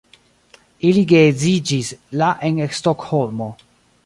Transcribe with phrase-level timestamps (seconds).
[0.91, 1.93] Ili geedziĝis
[2.23, 3.53] la en Stokholmo.